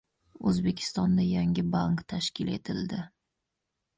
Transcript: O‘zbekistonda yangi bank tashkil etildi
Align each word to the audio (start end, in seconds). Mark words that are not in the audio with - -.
O‘zbekistonda 0.51 1.25
yangi 1.25 1.65
bank 1.77 2.03
tashkil 2.13 2.51
etildi 2.57 3.03